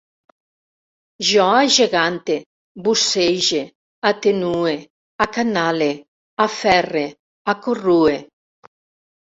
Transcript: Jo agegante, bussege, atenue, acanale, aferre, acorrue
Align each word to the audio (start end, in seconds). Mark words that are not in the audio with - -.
Jo 1.31 1.43
agegante, 1.57 2.37
bussege, 2.87 3.61
atenue, 4.13 4.75
acanale, 5.29 5.93
aferre, 6.49 7.07
acorrue 7.57 8.21